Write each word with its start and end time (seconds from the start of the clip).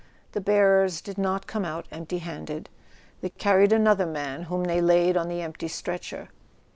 The 0.31 0.41
bearers 0.41 0.99
did 0.99 1.19
not 1.19 1.45
come 1.45 1.63
out 1.63 1.85
empty 1.91 2.17
handed; 2.17 2.69
they 3.21 3.29
carried 3.29 3.71
another 3.71 4.07
man 4.07 4.41
whom 4.45 4.63
they 4.63 4.81
laid 4.81 5.15
on 5.15 5.27
the 5.27 5.43
empty 5.43 5.67
stretcher. 5.67 6.29